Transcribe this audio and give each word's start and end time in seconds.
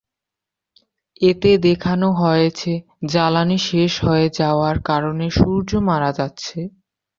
এতে 1.21 1.51
দেখানো 1.65 2.07
হয়েছে 2.21 2.71
জ্বালানি 3.11 3.57
শেষ 3.69 3.93
হয়ে 4.05 4.27
যাওয়ার 4.39 4.75
কারণে 4.89 5.25
সূর্য 5.37 5.69
মারা 5.87 6.11
যাচ্ছে। 6.19 6.59